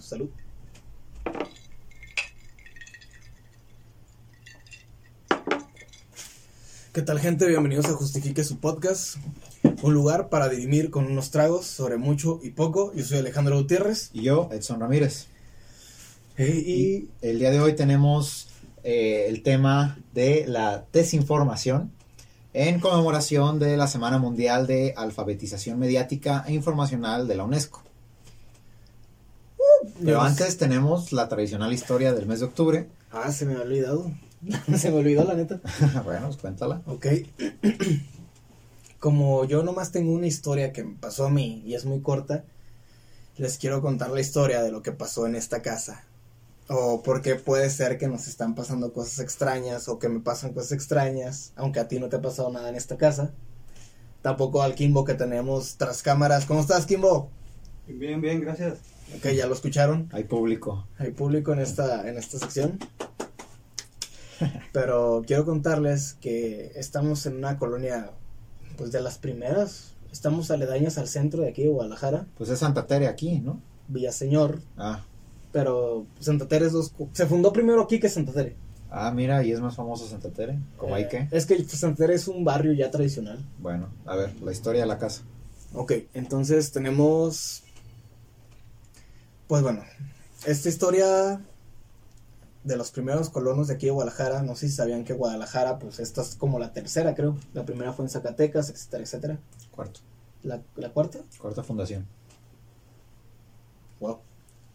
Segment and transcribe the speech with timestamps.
[0.00, 0.30] Salud.
[6.92, 7.46] ¿Qué tal gente?
[7.46, 9.16] Bienvenidos a Justifique su podcast,
[9.82, 12.92] un lugar para dirimir con unos tragos sobre mucho y poco.
[12.94, 14.10] Yo soy Alejandro Gutiérrez.
[14.12, 15.26] Y yo, Edson Ramírez.
[16.36, 18.48] Y, Y el día de hoy tenemos
[18.82, 21.92] eh, el tema de la desinformación
[22.54, 27.89] en conmemoración de la Semana Mundial de Alfabetización Mediática e Informacional de la UNESCO.
[30.04, 30.24] Pero Dios.
[30.24, 32.88] antes tenemos la tradicional historia del mes de octubre.
[33.12, 34.10] Ah, se me ha olvidado.
[34.76, 35.60] se me olvidó la neta.
[36.04, 36.82] bueno, pues cuéntala.
[36.86, 37.06] Ok.
[38.98, 42.44] Como yo nomás tengo una historia que me pasó a mí y es muy corta,
[43.36, 46.04] les quiero contar la historia de lo que pasó en esta casa.
[46.68, 50.72] O porque puede ser que nos están pasando cosas extrañas o que me pasan cosas
[50.72, 53.32] extrañas, aunque a ti no te ha pasado nada en esta casa.
[54.22, 56.44] Tampoco al Kimbo que tenemos tras cámaras.
[56.44, 57.30] ¿Cómo estás, Kimbo?
[57.86, 58.78] Bien, bien, gracias.
[59.16, 60.08] Ok, ya lo escucharon.
[60.12, 60.86] Hay público.
[60.98, 62.78] Hay público en esta, en esta sección.
[64.72, 68.10] Pero quiero contarles que estamos en una colonia,
[68.78, 69.94] pues de las primeras.
[70.12, 73.60] Estamos aledañas al centro de aquí de Guadalajara, Pues es Santa Tere aquí, ¿no?
[73.88, 74.60] Villaseñor.
[74.76, 75.04] Ah,
[75.52, 76.92] Pero Santa Tere es dos.
[77.12, 78.56] Se fundó primero aquí que Santa Tere.
[78.90, 80.58] ah mira, y es más famoso Santa Tere.
[80.78, 81.28] ¿Cómo hay Eh, que?
[81.30, 83.44] Es que Santa Tere es un barrio ya tradicional.
[83.58, 85.22] Bueno, a ver, la historia de la casa.
[85.74, 87.62] Ok, entonces tenemos.
[89.50, 89.82] Pues bueno,
[90.46, 91.40] esta historia
[92.62, 94.42] de los primeros colonos de aquí de Guadalajara.
[94.42, 97.36] No sé si sabían que Guadalajara, pues esta es como la tercera, creo.
[97.52, 99.38] La primera fue en Zacatecas, etcétera, etcétera.
[99.72, 99.98] Cuarto.
[100.44, 102.06] La, la cuarta, Cuarta fundación.
[103.98, 104.20] wow.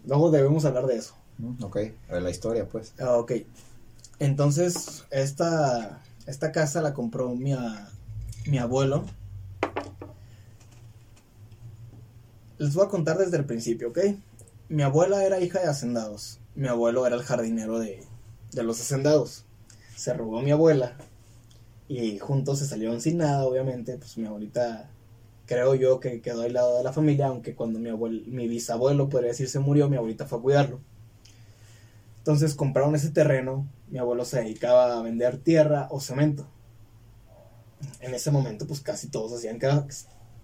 [0.06, 1.16] Luego debemos hablar de eso.
[1.38, 1.78] Mm, ok,
[2.10, 2.92] la historia, pues.
[3.00, 3.32] Ah, ok.
[4.20, 7.88] Entonces, esta, esta casa la compró mi, a-
[8.46, 9.06] mi abuelo.
[12.58, 14.00] Les voy a contar desde el principio, ¿ok?
[14.70, 16.40] Mi abuela era hija de hacendados.
[16.56, 18.04] Mi abuelo era el jardinero de,
[18.52, 19.46] de los hacendados.
[19.96, 20.96] Se robó a mi abuela.
[21.88, 23.98] Y juntos se salieron sin nada, obviamente.
[23.98, 24.90] Pues mi abuelita,
[25.46, 27.28] creo yo que quedó al lado de la familia.
[27.28, 30.80] Aunque cuando mi, abuelo, mi bisabuelo, podría decir, se murió, mi abuelita fue a cuidarlo.
[32.20, 36.48] Entonces compraron ese terreno, mi abuelo se dedicaba a vender tierra o cemento.
[38.00, 39.86] En ese momento pues casi todos hacían ca-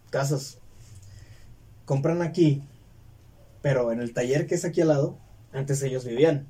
[0.09, 0.58] casas.
[1.86, 2.64] Compran aquí,
[3.62, 5.18] pero en el taller que es aquí al lado,
[5.52, 6.48] antes ellos vivían.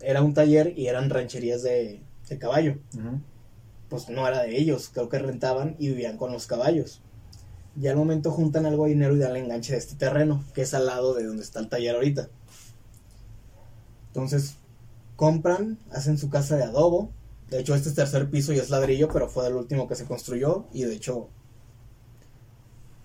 [0.00, 2.78] Era un taller y eran rancherías de, de caballo.
[3.88, 7.00] Pues no era de ellos, creo que rentaban y vivían con los caballos.
[7.80, 10.62] Y al momento juntan algo de dinero y dan el enganche de este terreno, que
[10.62, 12.28] es al lado de donde está el taller ahorita.
[14.08, 14.56] Entonces,
[15.16, 17.10] compran, hacen su casa de adobo.
[17.50, 20.04] De hecho, este es tercer piso y es ladrillo, pero fue el último que se
[20.04, 20.66] construyó.
[20.72, 21.28] Y de hecho,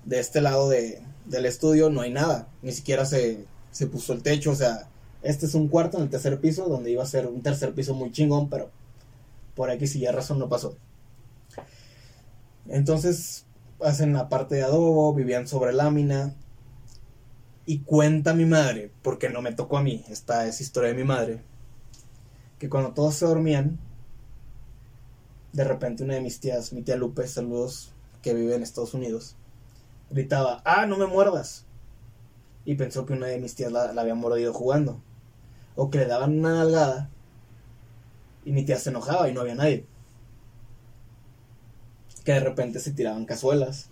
[0.06, 2.50] de este lado de, del estudio no hay nada.
[2.62, 4.52] Ni siquiera se, se puso el techo.
[4.52, 4.90] O sea,
[5.22, 7.94] este es un cuarto en el tercer piso, donde iba a ser un tercer piso
[7.94, 8.70] muy chingón, pero
[9.56, 10.76] por X y Y razón no pasó.
[12.68, 13.46] Entonces,
[13.82, 16.36] hacen la parte de adobo, vivían sobre lámina.
[17.66, 21.04] Y cuenta mi madre, porque no me tocó a mí, esta es historia de mi
[21.04, 21.44] madre,
[22.58, 23.78] que cuando todos se dormían,
[25.54, 27.92] de repente una de mis tías, mi tía Lupe, saludos,
[28.24, 29.36] que vive en Estados Unidos,
[30.10, 31.66] gritaba, ah, no me muerdas.
[32.66, 35.02] Y pensó que una de mis tías la, había mordido jugando.
[35.76, 37.10] O que le daban una nalgada
[38.46, 39.86] y mi tía se enojaba y no había nadie.
[42.24, 43.90] Que de repente se tiraban cazuelas.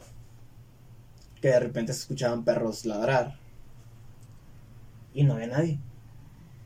[1.42, 3.38] Que de repente se escuchaban perros ladrar
[5.14, 5.80] y no había nadie.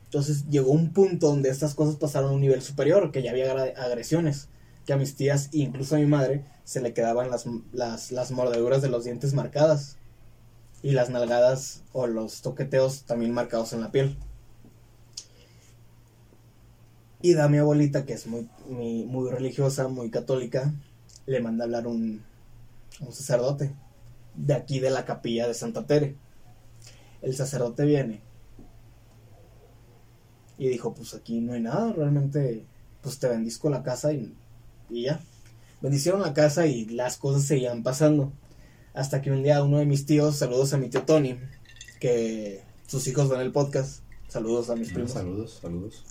[0.04, 3.50] Entonces llegó un punto donde estas cosas pasaron a un nivel superior, que ya había
[3.50, 4.48] agresiones,
[4.84, 8.30] que a mis tías e incluso a mi madre se le quedaban las, las, las
[8.30, 9.96] mordeduras de los dientes marcadas
[10.82, 14.16] y las nalgadas o los toqueteos también marcados en la piel.
[17.20, 20.74] Y da mi abuelita, que es muy, muy, religiosa, muy católica,
[21.26, 22.22] le manda a hablar un,
[23.00, 23.72] un sacerdote
[24.34, 26.16] de aquí de la capilla de Santa Tere.
[27.20, 28.20] El sacerdote viene
[30.58, 32.64] y dijo, pues aquí no hay nada, realmente,
[33.02, 34.34] pues te bendizco la casa y,
[34.90, 35.20] y ya.
[35.82, 38.32] Bendicieron la casa y las cosas seguían pasando.
[38.94, 41.38] Hasta que un día uno de mis tíos, saludos a mi tío Tony,
[41.98, 46.04] que sus hijos ven el podcast, saludos a mis primos, Saludos, saludos.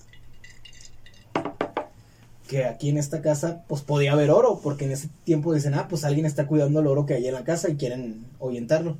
[2.49, 5.87] que aquí en esta casa pues podía haber oro, porque en ese tiempo dicen, ah,
[5.87, 8.97] pues alguien está cuidando el oro que hay en la casa y quieren ahuyentarlo.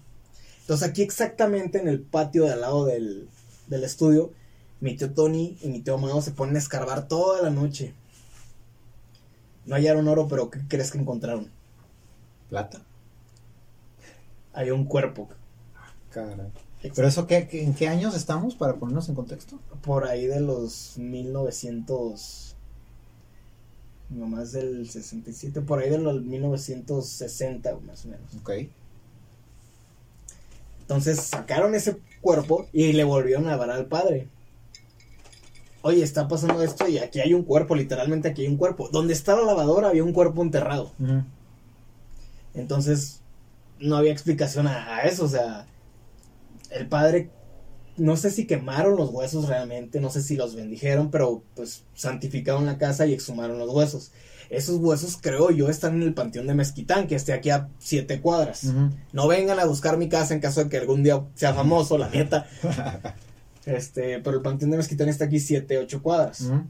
[0.62, 3.28] Entonces aquí exactamente en el patio de al lado del,
[3.68, 4.32] del estudio,
[4.80, 7.94] mi tío Tony y mi tío Amado se ponen a escarbar toda la noche.
[9.66, 11.50] No hallaron oro, pero ¿qué crees que encontraron?
[12.50, 12.82] Plata.
[14.54, 15.30] Había un cuerpo.
[16.12, 16.52] Caray.
[16.96, 19.60] ¿Pero eso qué, qué- en qué años estamos para ponernos en contexto?
[19.84, 22.56] Por ahí de los 1900.
[24.10, 28.34] Mi mamá es del 67, por ahí de los 1960 más o menos.
[28.42, 28.52] Ok.
[30.82, 34.28] Entonces sacaron ese cuerpo y le volvieron a dar al padre.
[35.84, 38.90] Oye, está pasando esto y aquí hay un cuerpo, literalmente aquí hay un cuerpo.
[38.90, 40.92] Donde está la lavadora había un cuerpo enterrado.
[42.54, 43.22] Entonces,
[43.80, 45.26] no había explicación a, a eso.
[45.26, 45.66] O sea,
[46.70, 47.30] el padre,
[47.98, 52.66] no sé si quemaron los huesos realmente, no sé si los bendijeron, pero pues santificaron
[52.66, 54.12] la casa y exhumaron los huesos.
[54.50, 58.20] Esos huesos, creo yo, están en el panteón de Mezquitán, que esté aquí a siete
[58.20, 58.66] cuadras.
[59.14, 62.10] No vengan a buscar mi casa en caso de que algún día sea famoso, la
[62.10, 62.48] neta.
[63.66, 66.42] Este, pero el panteón de Mezquitán está aquí siete, ocho cuadras.
[66.42, 66.64] Ujú.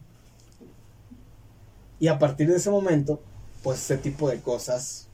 [2.00, 3.22] Y a partir de ese momento,
[3.64, 5.08] pues ese tipo de cosas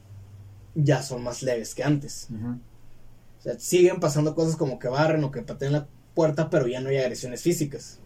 [0.76, 2.28] ya son más leves que antes.
[2.32, 6.80] O sea, siguen pasando cosas como que barren o que pateen la puerta, pero ya
[6.82, 8.00] no hay agresiones físicas.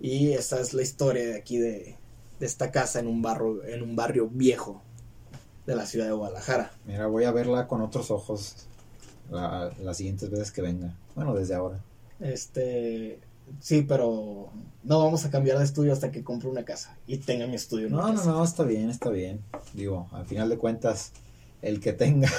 [0.00, 1.96] Y esa es la historia de aquí de,
[2.38, 4.82] de esta casa en un barrio, en un barrio viejo
[5.66, 6.72] de la ciudad de Guadalajara.
[6.86, 8.66] Mira, voy a verla con otros ojos
[9.30, 10.96] la- las siguientes veces que venga.
[11.14, 11.80] Bueno, desde ahora.
[12.20, 13.18] Este,
[13.60, 14.50] sí, pero
[14.84, 17.86] no vamos a cambiar de estudio hasta que compre una casa y tenga mi estudio.
[17.86, 18.30] en mi No, no, casa.
[18.30, 19.40] no, está bien, está bien.
[19.74, 21.12] Digo, al final de cuentas,
[21.62, 22.30] el que tenga,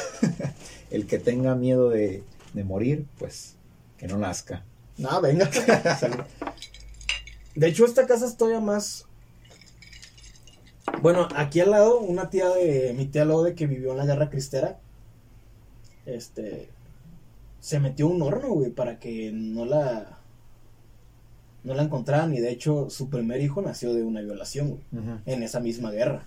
[0.92, 2.24] el que tenga miedo de,
[2.54, 3.56] de morir, pues
[3.98, 4.64] que no nazca.
[4.98, 5.50] No, venga.
[7.56, 9.06] De hecho, esta casa es todavía más.
[11.02, 14.30] Bueno, aquí al lado, una tía de mi tía Lode que vivió en la guerra
[14.30, 14.80] cristera.
[16.06, 16.70] Este.
[17.62, 20.18] Se metió un horno, güey, para que no la.
[21.64, 22.34] No la encontraran.
[22.34, 24.82] Y de hecho, su primer hijo nació de una violación, güey.
[24.92, 26.26] Ujú, En esa misma guerra.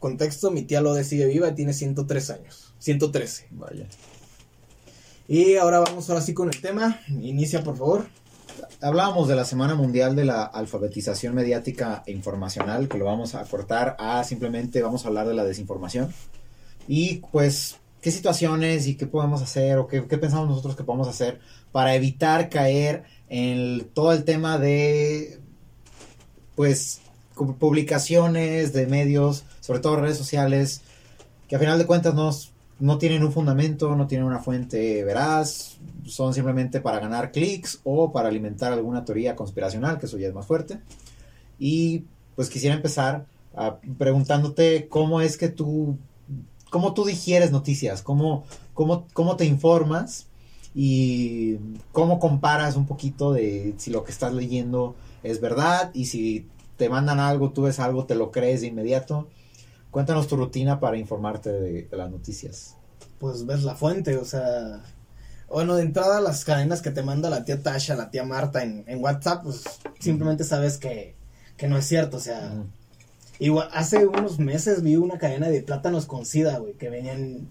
[0.00, 2.74] Contexto: mi tía Lode sigue viva y tiene 103 años.
[2.80, 3.46] 113.
[3.52, 3.86] Vaya.
[5.28, 7.00] Y ahora vamos ahora sí con el tema.
[7.08, 8.06] Inicia, por favor.
[8.80, 13.42] Hablábamos de la Semana Mundial de la Alfabetización Mediática e Informacional, que lo vamos a
[13.44, 16.12] cortar a simplemente vamos a hablar de la desinformación.
[16.86, 21.08] Y pues, ¿qué situaciones y qué podemos hacer o qué, qué pensamos nosotros que podemos
[21.08, 21.40] hacer
[21.72, 25.40] para evitar caer en todo el tema de,
[26.54, 27.00] pues,
[27.34, 30.82] pu- publicaciones de medios, sobre todo redes sociales,
[31.48, 32.30] que a final de cuentas no,
[32.78, 38.12] no tienen un fundamento, no tienen una fuente veraz, son simplemente para ganar clics o
[38.12, 40.78] para alimentar alguna teoría conspiracional, que eso ya es más fuerte.
[41.58, 42.04] Y
[42.36, 43.24] pues quisiera empezar
[43.56, 45.96] a preguntándote cómo es que tú,
[46.74, 48.42] cómo tú digieres noticias, cómo,
[48.72, 50.26] cómo, cómo te informas
[50.74, 51.54] y
[51.92, 56.88] cómo comparas un poquito de si lo que estás leyendo es verdad y si te
[56.88, 59.28] mandan algo, tú ves algo, te lo crees de inmediato.
[59.92, 62.74] Cuéntanos tu rutina para informarte de, de las noticias.
[63.20, 64.82] pues ves la fuente, o sea,
[65.48, 68.82] bueno, de entrada las cadenas que te manda la tía Tasha, la tía Marta en,
[68.88, 69.62] en WhatsApp, pues
[70.00, 71.14] simplemente sabes que,
[71.56, 72.66] que no es cierto, o sea, Ujú.
[73.38, 77.48] Igual hace unos meses vi una cadena de plátanos con sida, güey, que venían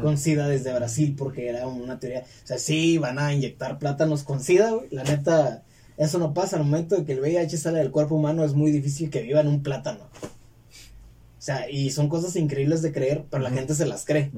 [0.00, 4.22] con sida desde Brasil porque era una teoría, o sea, sí, van a inyectar plátanos
[4.22, 5.62] con sida, güey, la neta,
[5.98, 8.70] eso no pasa, al momento de que el VIH sale del cuerpo humano es muy
[8.70, 10.04] difícil que viva en un plátano.
[10.24, 14.30] O sea, y son cosas increíbles de creer, pero la gente se las cree.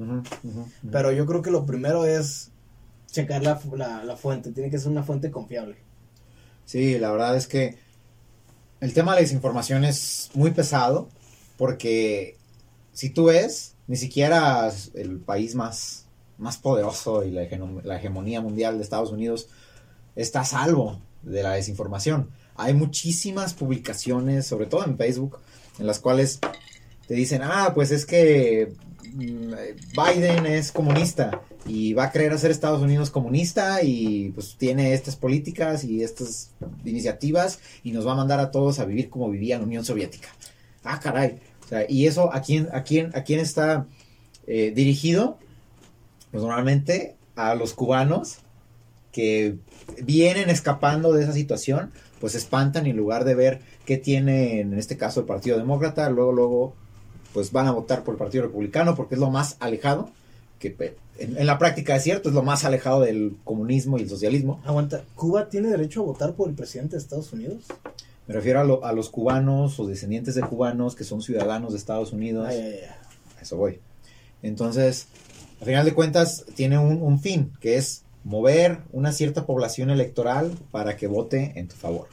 [0.91, 2.51] Pero yo creo que lo primero es
[3.09, 4.51] checar la, la fuente.
[4.51, 5.77] Tiene que ser una fuente confiable.
[6.65, 7.77] Sí, la verdad es que
[8.79, 11.09] el tema de la desinformación es muy pesado
[11.57, 12.37] porque
[12.93, 16.05] si tú ves, ni siquiera el país más,
[16.37, 17.47] más poderoso y la,
[17.83, 19.49] la hegemonía mundial de Estados Unidos
[20.15, 22.29] está a salvo de la desinformación.
[22.55, 25.39] Hay muchísimas publicaciones, sobre todo en Facebook,
[25.79, 26.39] en las cuales
[27.07, 28.73] te dicen, ah, pues es que
[29.17, 35.15] Biden es comunista y va a querer hacer Estados Unidos comunista y pues tiene estas
[35.15, 36.51] políticas y estas
[36.85, 40.29] iniciativas y nos va a mandar a todos a vivir como vivía la Unión Soviética.
[40.83, 41.39] Ah, caray.
[41.65, 43.87] O sea, y eso a quién, a quién, a quién está
[44.45, 45.37] eh, dirigido?
[46.31, 48.37] Pues normalmente a los cubanos
[49.11, 49.57] que
[50.03, 54.73] vienen escapando de esa situación, pues espantan y en lugar de ver qué tiene en
[54.77, 56.75] este caso el Partido Demócrata, luego, luego,
[57.37, 60.09] pues van a votar por el Partido Republicano porque es lo más alejado,
[60.57, 60.75] que
[61.19, 64.59] en, en la práctica es cierto, es lo más alejado del comunismo y el socialismo.
[64.65, 67.65] Aguanta, ¿Cuba tiene derecho a votar por el presidente de Estados Unidos?
[68.25, 71.77] Me refiero a, lo- a los cubanos o descendientes de cubanos que son ciudadanos de
[71.77, 72.47] Estados Unidos.
[72.49, 72.89] Ay, ay, ay.
[73.37, 73.79] A eso voy.
[74.41, 75.05] Entonces,
[75.61, 80.57] a final de cuentas, tiene un, un fin, que es mover una cierta población electoral
[80.71, 82.07] para que vote en tu favor.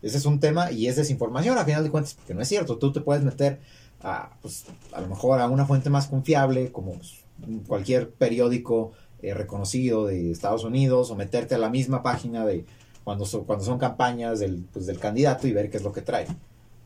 [0.00, 2.78] Ese es un tema y es desinformación, a final de cuentas, porque no es cierto.
[2.78, 3.58] Tú te puedes meter
[4.02, 7.24] a, pues, a lo mejor a una fuente más confiable, como pues,
[7.66, 12.64] cualquier periódico eh, reconocido de Estados Unidos o meterte a la misma página de
[13.04, 16.26] cuando, cuando son campañas del, pues, del candidato y ver qué es lo que trae.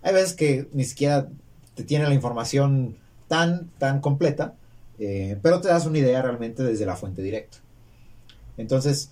[0.02, 1.28] Hay veces que ni siquiera
[1.74, 2.96] te tiene la información
[3.28, 4.54] tan, tan completa,
[4.98, 7.58] eh, pero te das una idea realmente desde la fuente directa.
[8.56, 9.10] Entonces,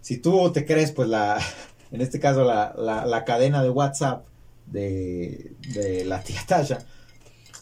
[0.00, 1.38] si tú te crees, pues la,
[1.92, 4.26] en este caso, la, la, la cadena de WhatsApp
[4.66, 6.78] de, de, la tía Tasha,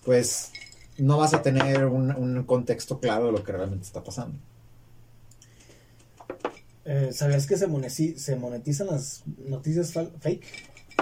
[0.04, 0.52] pues
[0.98, 4.38] no vas a tener un, un, contexto claro de lo que realmente está pasando.
[6.84, 10.44] Eh, ¿Sabías que se, monetiz se monetizan las noticias fake?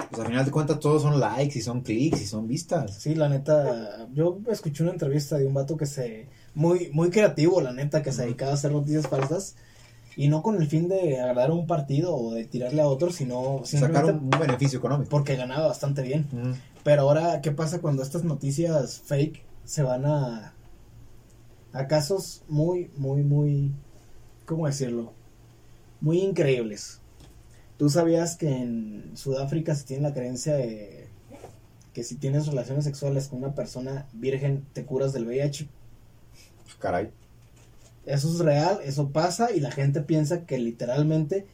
[0.09, 2.95] Pues al final de cuentas todos son likes y son clics y son vistas.
[2.99, 7.61] Sí, la neta, yo escuché una entrevista de un vato que se, muy, muy creativo,
[7.61, 9.55] la neta, que se dedicaba a hacer noticias falsas
[10.17, 13.11] y no con el fin de agradar a un partido o de tirarle a otro,
[13.11, 15.09] sino sacar un, beneficio económico.
[15.09, 16.27] Porque ganaba bastante bien.
[16.83, 20.53] Pero ahora, ¿qué pasa cuando estas noticias fake se van a
[21.73, 23.71] a casos muy, muy, muy,
[24.45, 25.13] ¿cómo decirlo?
[26.01, 26.99] Muy increíbles.
[27.77, 31.07] ¿Tú sabías que en Sudáfrica se tiene la creencia de
[31.93, 35.67] que si tienes relaciones sexuales con una persona virgen te curas del VIH?
[36.79, 37.11] Caray.
[38.07, 41.45] Eso es real, eso pasa y la gente piensa que literalmente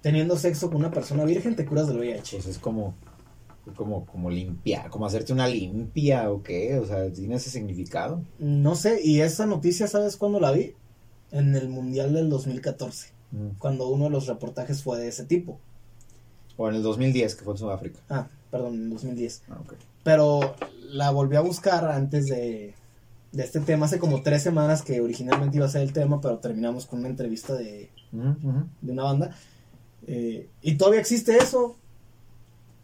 [0.00, 2.36] teniendo sexo con una persona virgen te curas del VIH.
[2.36, 2.94] Pues es como
[3.76, 8.22] como como limpiar, como hacerte una limpia o qué, o sea, tiene ese significado.
[8.38, 10.74] No sé, y esa noticia, ¿sabes cuándo la vi?
[11.30, 13.58] En el Mundial del 2014, mm.
[13.58, 15.60] cuando uno de los reportajes fue de ese tipo.
[16.56, 18.00] O en el 2010, que fue en Sudáfrica.
[18.08, 19.42] Ah, perdón, en 2010.
[19.48, 19.78] Ah, okay.
[20.02, 20.56] Pero
[20.88, 22.74] la volví a buscar antes de,
[23.32, 26.38] de este tema, hace como tres semanas que originalmente iba a ser el tema, pero
[26.38, 28.66] terminamos con una entrevista de, Uh -huh.
[28.82, 29.36] de una banda.
[30.06, 31.76] Eh, y todavía existe eso.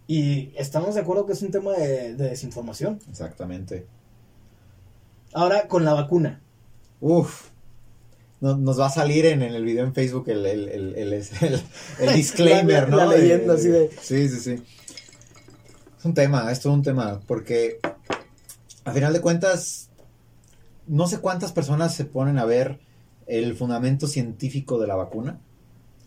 [0.07, 2.99] Y estamos de acuerdo que es un tema de, de desinformación.
[3.11, 3.87] Exactamente.
[5.35, 6.41] Ahora, con la vacuna.
[7.01, 7.51] Uf.
[8.41, 11.23] No, nos va a salir en, en, el video en Facebook el, el, el, el,
[12.15, 12.97] disclaimer, la, ¿no?
[12.97, 13.91] La leyenda, así de...
[14.01, 14.63] Sí, sí, sí.
[15.99, 17.81] Es un tema, es todo un tema, porque
[18.85, 19.88] a final de cuentas,
[20.89, 22.81] no sé cuántas personas se ponen a ver
[23.27, 25.41] el fundamento científico de la vacuna.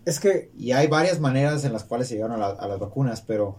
[0.06, 0.52] Es que...
[0.58, 3.58] Y hay varias maneras en las cuales se llegaron a, la, a las vacunas, pero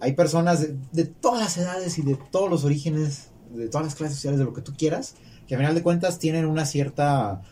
[0.00, 3.94] hay personas de, de, todas las edades y de todos los orígenes, de todas las
[3.94, 5.14] clases sociales, de lo que tú quieras,
[5.46, 7.42] que a final de cuentas tienen una cierta,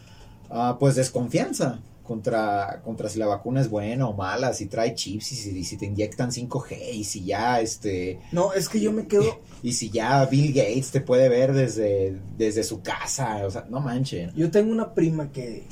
[0.51, 5.33] uh, pues, desconfianza contra, contra si la vacuna es buena o mala, si trae chips
[5.33, 8.21] y si, te inyectan 5G y si ya, este...
[8.33, 9.41] No, es que yo me quedo...
[9.63, 13.67] Y, y si ya Bill Gates te puede ver desde, desde su casa, o sea,
[13.69, 14.33] no manchen.
[14.35, 15.65] Yo tengo una prima que...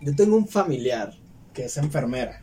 [0.00, 1.12] Yo tengo un familiar
[1.52, 2.42] que es enfermera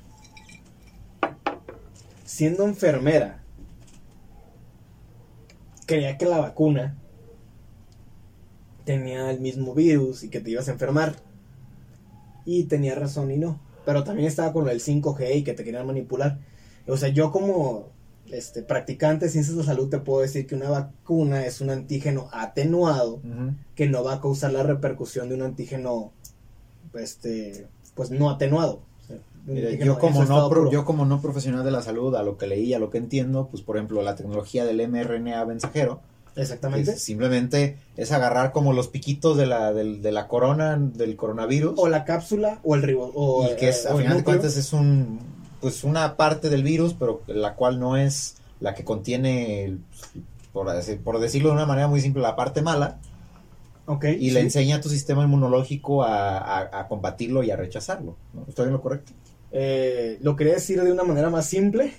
[2.28, 3.42] siendo enfermera,
[5.86, 6.98] creía que la vacuna
[8.84, 11.16] tenía el mismo virus y que te ibas a enfermar.
[12.48, 13.60] Y tenía razón y no.
[13.86, 16.40] Pero también estaba con el 5G y que te querían manipular.
[16.88, 17.90] O sea, yo como
[18.32, 22.30] este, practicante de ciencias de salud te puedo decir que una vacuna es un antígeno
[22.32, 23.54] atenuado Uh -huh.
[23.76, 26.12] que no va a causar la repercusión de un antígeno
[26.94, 28.80] este, pues no atenuado.
[29.46, 32.48] Mira, yo, como no pro, yo como no profesional de la salud, a lo que
[32.48, 36.02] leí, a lo que entiendo, pues por ejemplo la tecnología del mRNA mensajero,
[36.38, 36.92] Exactamente.
[36.92, 41.74] Es simplemente es agarrar como los piquitos de la, de, de, la corona, del coronavirus.
[41.78, 43.12] O la cápsula o el ribo.
[43.14, 45.20] O, y que es, eh, a final de cuentas es un,
[45.60, 49.78] pues una parte del virus, pero la cual no es la que contiene,
[50.54, 50.68] por,
[51.04, 53.00] por decirlo de una manera muy simple, la parte mala.
[53.90, 54.32] Okay, y sí.
[54.32, 58.18] le enseña a tu sistema inmunológico a, a, a combatirlo y a rechazarlo.
[58.34, 58.46] ¿no?
[58.50, 59.14] ¿Estoy en lo correcto?
[59.52, 61.94] Eh, lo quería decir de una manera más simple,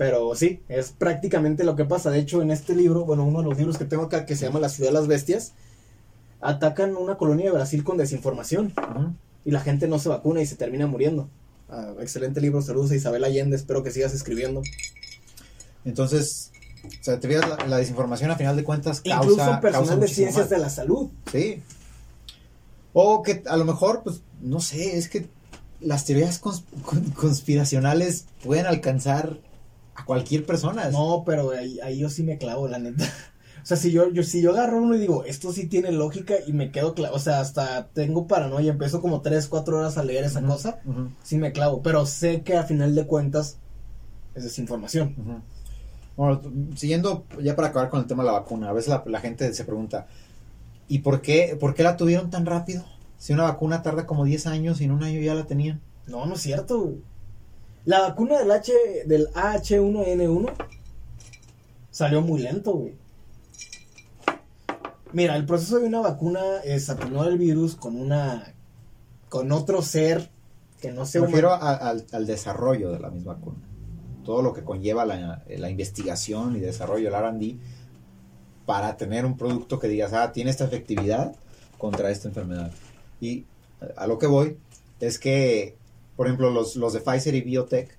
[0.00, 2.10] pero sí, es prácticamente lo que pasa.
[2.10, 4.46] De hecho, en este libro, bueno, uno de los libros que tengo acá, que se
[4.46, 5.52] llama La ciudad de las bestias,
[6.40, 8.72] atacan una colonia de Brasil con desinformación.
[8.78, 9.14] Uh -huh.
[9.44, 11.28] Y la gente no se vacuna y se termina muriendo.
[11.68, 14.62] Ah, excelente libro, saludos a Isabel Allende, espero que sigas escribiendo.
[15.84, 16.50] Entonces,
[16.82, 19.16] o sea, te fijas, la, la, desinformación a final de cuentas causa...
[19.16, 20.48] Incluso personal causa de ciencias mal.
[20.48, 21.10] de la salud.
[21.30, 21.62] Sí.
[22.94, 25.28] O que a lo mejor, pues, no sé, es que
[25.78, 26.64] las teorías cons
[27.16, 29.40] conspiracionales pueden alcanzar
[30.00, 30.90] a cualquier persona.
[30.90, 33.04] No, pero ahí, ahí, yo sí me clavo, la neta.
[33.62, 36.34] O sea, si yo, yo, si yo agarro uno y digo, esto sí tiene lógica
[36.46, 40.02] y me quedo clavo, o sea, hasta tengo paranoia, empiezo como 3, 4 horas a
[40.02, 41.10] leer esa uh -huh, cosa, uh -huh.
[41.22, 43.58] sí me clavo, pero sé que a final de cuentas
[44.34, 45.14] es desinformación.
[45.18, 45.40] Uh -huh.
[46.16, 46.40] Bueno,
[46.74, 49.52] siguiendo ya para acabar con el tema de la vacuna, a veces la, la gente
[49.52, 50.06] se pregunta,
[50.88, 52.86] ¿y por qué, por qué la tuvieron tan rápido?
[53.18, 55.82] Si una vacuna tarda como 10 años y en un año ya la tenían.
[56.06, 56.94] No, no es cierto.
[57.84, 58.72] La vacuna del H
[59.06, 60.52] del AH1N1
[61.90, 62.94] salió muy lento, güey.
[65.12, 68.54] Mira, el proceso de una vacuna es atenuar el virus con una.
[69.28, 70.28] con otro ser
[70.80, 73.58] que no sea Me refiero a- al, al desarrollo de la misma vacuna.
[74.24, 77.58] Todo lo que conlleva la, la investigación y desarrollo, el RD,
[78.66, 81.34] para tener un producto que digas, ah, tiene esta efectividad
[81.78, 82.70] contra esta enfermedad.
[83.20, 83.44] Y
[83.96, 84.56] a lo que voy
[85.00, 85.76] es que,
[86.20, 87.96] por ejemplo, los, los de Pfizer y Biotech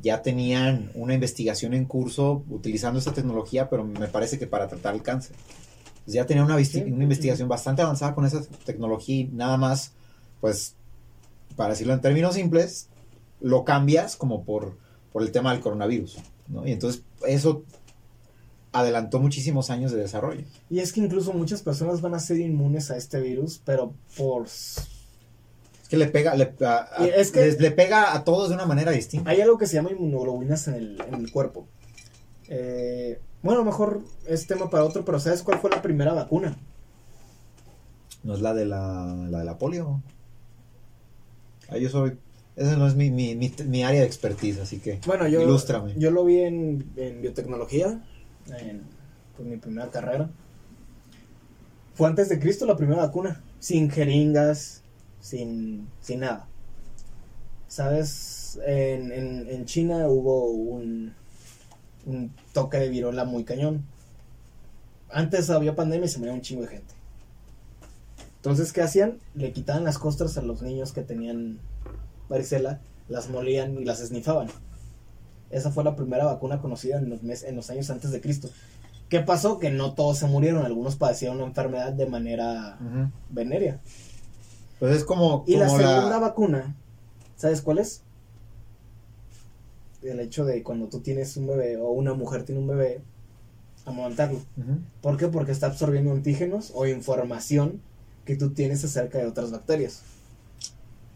[0.00, 4.94] ya tenían una investigación en curso utilizando esta tecnología, pero me parece que para tratar
[4.94, 5.36] el cáncer.
[6.06, 9.92] Pues ya tenían una, Sí, una investigación bastante avanzada con esa tecnología y nada más,
[10.40, 10.76] pues,
[11.56, 12.88] para decirlo en términos simples,
[13.38, 14.78] lo cambias como por,
[15.12, 16.66] por el tema del coronavirus, ¿no?
[16.66, 17.64] Y entonces eso
[18.72, 20.46] adelantó muchísimos años de desarrollo.
[20.70, 24.46] Y es que incluso muchas personas van a ser inmunes a este virus, pero por.
[25.88, 28.50] Es que le pega, le, a- a- Y es que- les- le pega a todos
[28.50, 29.30] de una manera distinta.
[29.30, 31.66] Hay algo que se llama inmunoglobulinas en el, en el cuerpo.
[32.48, 36.12] Eh, bueno, a lo mejor es tema para otro, pero ¿sabes cuál fue la primera
[36.12, 36.56] vacuna?
[38.22, 40.02] No es la de la, la de la polio.
[41.70, 42.18] Ah, yo soy,
[42.56, 45.94] esa no es mi, mi, mi, mi área de expertise, así que Bueno, yo, ilústrame.
[45.96, 48.04] yo lo vi en, en biotecnología,
[48.58, 48.82] en
[49.36, 50.28] pues, mi primera carrera.
[51.94, 54.82] Fue antes de Cristo la primera vacuna, sin jeringas,
[55.20, 56.46] sin, sin nada.
[57.68, 58.58] ¿Sabes?
[58.66, 61.12] En, en, en China hubo un,
[62.06, 63.84] un toque de virola muy cañón.
[65.10, 66.94] Antes había pandemia y se moría un chingo de gente.
[68.36, 69.18] Entonces, ¿qué hacían?
[69.34, 71.58] Le quitaban las costras a los niños que tenían
[72.28, 74.48] varicela, las molían y las esnifaban.
[75.50, 78.48] Esa fue la primera vacuna conocida en los, mes- en los años antes de Cristo.
[79.08, 79.58] ¿Qué pasó?
[79.58, 83.10] Que no todos se murieron, algunos padecieron una enfermedad de manera Ujú.
[83.30, 83.80] venérea.
[84.78, 86.76] Pues es como, Y la segunda vacuna,
[87.36, 88.02] ¿sabes cuál es?
[90.02, 93.00] El hecho de cuando tú tienes un bebé o una mujer tiene un bebé,
[93.84, 94.38] amamantarlo.
[94.56, 94.78] Ujú.
[95.02, 95.26] ¿Por qué?
[95.28, 97.80] Porque está absorbiendo antígenos o información
[98.24, 100.02] que tú tienes acerca de otras bacterias.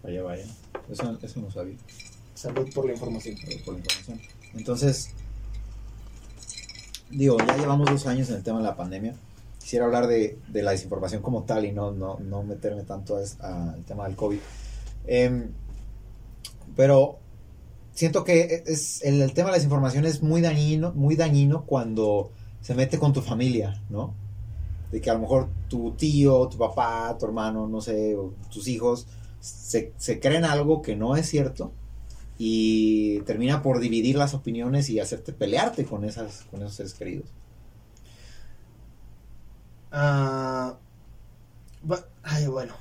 [0.03, 0.45] Vaya, vaya.
[0.91, 1.77] Eso, eso no sabía.
[2.35, 3.37] Salud por la información.
[3.47, 4.21] eh, por la información.
[4.55, 5.11] Entonces,
[7.11, 9.15] digo, ya llevamos dos años en el tema de la pandemia.
[9.63, 13.85] Quisiera hablar de, de la desinformación como tal y no, no, no meterme tanto al
[13.85, 14.39] tema del COVID.
[15.07, 15.51] Em,
[16.77, 17.19] pero
[17.95, 22.75] siento que es, el, tema de la desinformación es muy dañino, muy dañino cuando se
[22.75, 24.15] mete con tu familia, ¿no?
[24.91, 28.17] De que a lo mejor tu tío, tu papá, tu hermano, no sé,
[28.53, 29.07] tus hijos
[29.41, 31.73] se, se creen algo que no es cierto
[32.39, 37.29] y termina por dividir las opiniones y hacerte pelearte con esas con esos seres queridos.
[41.83, 42.75] Bu- ay, bueno.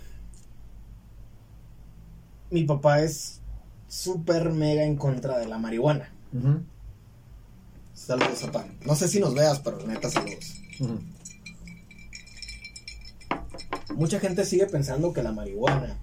[2.50, 3.42] Mi papá es
[3.88, 6.10] súper mega en contra de la marihuana.
[7.94, 8.66] Saludos, papá.
[8.86, 10.56] No sé si nos veas, pero neta, saludos.
[13.96, 16.00] Mucha gente sigue pensando que la marihuana,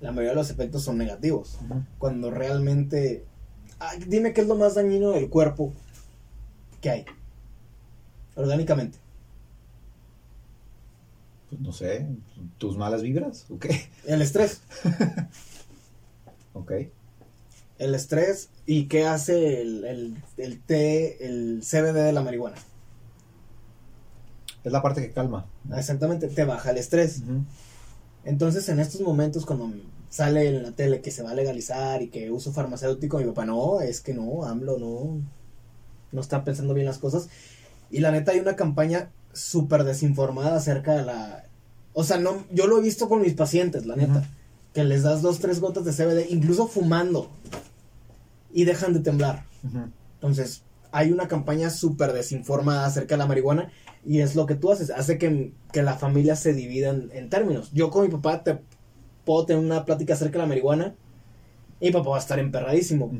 [0.00, 1.58] la mayoría de los efectos son negativos.
[1.98, 3.24] Cuando realmente.
[4.06, 5.72] Dime qué es lo más dañino del cuerpo
[6.80, 7.04] que hay.
[8.36, 8.98] Orgánicamente.
[11.48, 12.06] Pues no sé,
[12.58, 13.88] tus malas vibras, ¿o qué?
[14.06, 14.60] El estrés.
[16.52, 16.72] Ok.
[17.78, 22.56] El estrés y qué hace el, el, el té, el CBD de la marihuana.
[24.64, 25.46] Es la parte que calma.
[25.76, 27.22] Exactamente, te baja el estrés.
[28.24, 29.70] Entonces, en estos momentos, cuando
[30.08, 33.44] sale en la tele que se va a legalizar y que uso farmacéutico, mi papá,
[33.44, 35.20] no, es que no, AMLO no,
[36.10, 37.28] no está pensando bien las cosas.
[37.90, 41.44] Y la neta, hay una campaña súper desinformada acerca de la.
[41.92, 44.28] O sea, no, yo lo he visto con mis pacientes, la neta,
[44.74, 47.30] que les das dos, tres gotas de CBD, incluso fumando,
[48.52, 49.44] y dejan de temblar.
[50.14, 53.70] Entonces, hay una campaña súper desinformada acerca de la marihuana
[54.04, 57.28] y es lo que tú haces, hace que, que la familia se divida en, en
[57.28, 57.70] términos.
[57.72, 58.60] Yo con mi papá te
[59.24, 60.94] puedo tener una plática acerca de la marihuana
[61.80, 63.10] y mi papá va a estar emperradísimo,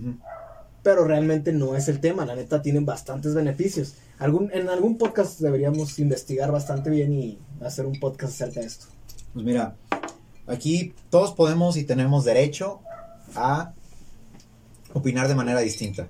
[0.82, 3.94] pero realmente no es el tema, la neta tienen bastantes beneficios.
[4.18, 8.86] Algún, en algún podcast deberíamos investigar bastante bien y hacer un podcast acerca de esto.
[9.34, 9.76] Pues mira,
[10.46, 12.80] aquí todos podemos y tenemos derecho
[13.34, 13.72] a
[14.94, 16.08] opinar de manera distinta.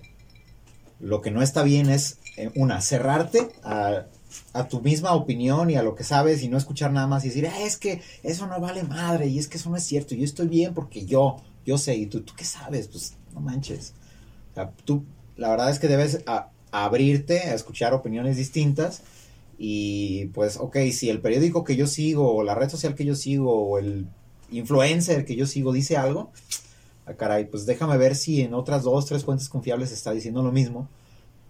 [1.01, 4.07] Lo que no está bien es, eh, una, cerrarte a,
[4.53, 7.29] a tu misma opinión y a lo que sabes y no escuchar nada más y
[7.29, 10.15] decir, "Ah, es que eso no vale madre y es que eso no es cierto,
[10.15, 12.87] yo estoy bien porque yo, yo sé, y tú, ¿tú qué sabes?
[12.89, 13.95] Pues no manches.
[14.85, 15.05] Tú,
[15.37, 16.23] la verdad es que debes
[16.85, 19.03] abrirte a escuchar opiniones distintas
[19.59, 23.15] y pues, ok, si el periódico que yo sigo, o la red social que yo
[23.15, 24.07] sigo, o el
[24.51, 26.31] influencer que yo sigo dice algo,
[27.07, 30.53] ah, caray, pues déjame ver si en otras dos, tres fuentes confiables está diciendo lo
[30.53, 30.89] mismo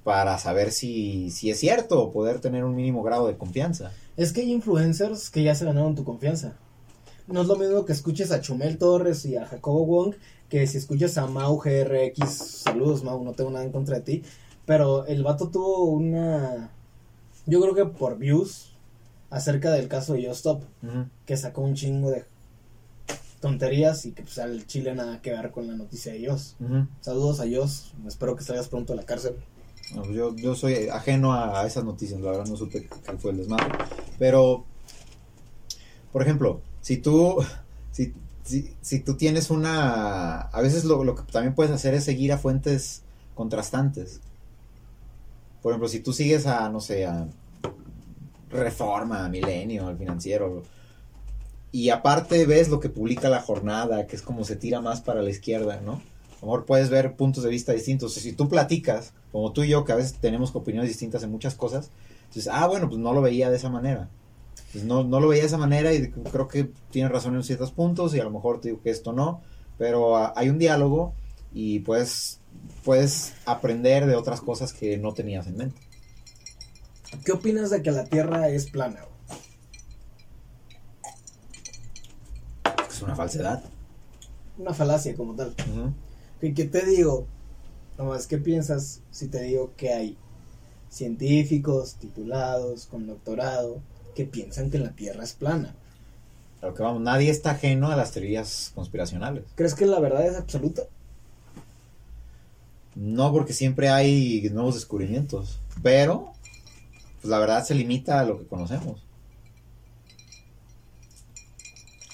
[0.05, 3.93] para saber si, si es cierto o poder tener un mínimo grado de confianza.
[4.17, 6.57] Es que hay influencers que ya se ganaron tu confianza.
[7.27, 10.15] No es lo mismo que escuches a Chumel Torres y a Jacobo Wong
[10.49, 12.63] que si escuchas a Mau GRX.
[12.63, 14.23] Saludos, Mau, no tengo nada en contra de ti.
[14.67, 16.71] Pero el vato tuvo una.
[17.47, 18.73] Yo creo que por views
[19.31, 20.63] acerca del caso de Yo Stop,
[21.25, 22.25] que sacó un chingo de
[23.41, 26.57] tonterías y que pues al chile nada que ver con la noticia de Dios.
[27.01, 29.37] Saludos a Dios, espero que salgas pronto de la cárcel.
[29.95, 33.19] No, pues yo, yo soy ajeno a, a esas noticias, la verdad no supe cuál
[33.19, 33.69] fue el desmadre.
[34.19, 34.65] Pero,
[36.13, 37.37] por ejemplo, si tú,
[37.93, 40.41] si, si, si tú tienes una...
[40.41, 43.03] A veces lo, lo que también puedes hacer es seguir a fuentes
[43.37, 44.21] contrastantes.
[45.67, 47.27] Por ejemplo, si tú sigues a, no sé, a
[48.53, 50.63] Reforma, Milenio, al financiero,
[51.73, 55.23] y aparte ves lo que publica la jornada, que es como se tira más para
[55.23, 55.95] la izquierda, ¿no?
[55.95, 58.15] A lo mejor puedes ver puntos de vista distintos.
[58.15, 61.57] Si tú platicas, como tú y yo, que a veces tenemos opiniones distintas en muchas
[61.57, 61.91] cosas,
[62.29, 64.09] entonces, ah, bueno, pues no lo veía de esa manera.
[64.71, 67.73] Pues no, no lo veía de esa manera y creo que tienes razón en ciertos
[67.73, 69.41] puntos y a lo mejor te digo que esto no,
[69.79, 71.13] pero ah, hay un diálogo
[71.59, 72.39] y pues
[72.85, 75.81] puedes aprender de otras cosas que no tenías en mente.
[77.25, 79.01] ¿Qué opinas de que la Tierra es plana?
[82.91, 83.65] Es una falsedad.
[84.59, 85.55] Una falacia como tal.
[86.43, 87.27] ¿Y qué te digo?
[87.97, 90.19] Nomás, ¿qué piensas si te digo que hay
[90.91, 93.81] científicos titulados con doctorado
[94.15, 95.75] que piensan que la Tierra es plana?
[96.61, 99.45] Lo que vamos, nadie está ajeno a las teorías conspiracionales.
[99.55, 100.83] ¿Crees que la verdad es absoluta?
[102.97, 106.33] No porque siempre hay nuevos descubrimientos, pero
[107.21, 109.05] pues la verdad se limita a lo que conocemos.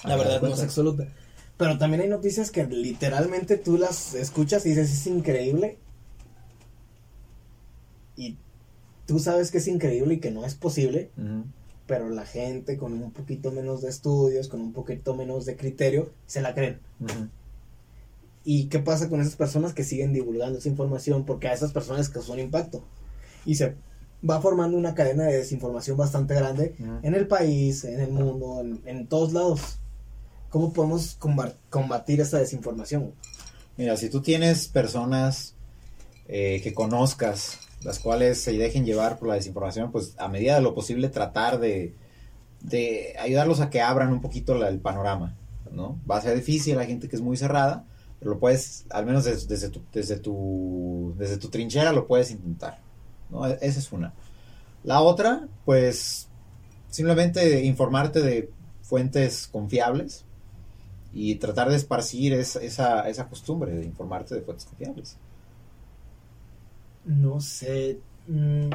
[0.03, 1.07] La verdad no es absoluta.
[1.55, 5.77] Pero también hay noticias que literalmente tú las escuchas y dices, es increíble.
[8.17, 8.35] Y
[9.05, 11.11] tú sabes que es increíble y que no es posible.
[11.87, 16.11] Pero la gente con un poquito menos de estudios, con un poquito menos de criterio,
[16.25, 16.79] se la creen.
[18.45, 21.25] ¿Y qué pasa con esas personas que siguen divulgando esa información?
[21.25, 22.83] Porque a esas personas causó un impacto.
[23.45, 23.75] Y se
[24.27, 28.81] va formando una cadena de desinformación bastante grande en el país, en el mundo, en,
[28.85, 29.79] en todos lados.
[30.49, 33.13] ¿Cómo podemos comba- combatir esa desinformación?
[33.77, 35.55] Mira, si tú tienes personas
[36.27, 40.61] eh, que conozcas, las cuales se dejen llevar por la desinformación, pues a medida de
[40.61, 41.93] lo posible tratar de,
[42.61, 45.35] de ayudarlos a que abran un poquito la- el panorama,
[45.71, 45.99] ¿no?
[46.09, 47.85] Va a ser difícil, hay gente que es muy cerrada,
[48.29, 52.79] lo puedes, al menos des- desde, tu, desde, tu, desde tu trinchera lo puedes intentar,
[53.29, 53.47] ¿no?
[53.47, 54.13] E- Esa es una.
[54.83, 56.27] La otra, pues,
[56.89, 58.49] simplemente informarte de
[58.81, 60.25] fuentes confiables
[61.13, 65.17] y tratar de esparcir es- esa, esa costumbre de informarte de fuentes confiables.
[67.05, 67.99] No sé.
[68.27, 68.69] mm,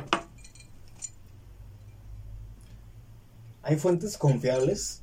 [3.63, 5.03] ¿Hay fuentes confiables?